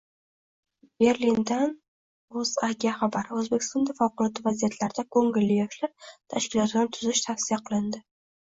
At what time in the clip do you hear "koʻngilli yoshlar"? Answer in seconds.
5.19-5.95